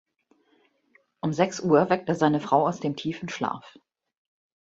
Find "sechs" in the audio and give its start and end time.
1.31-1.59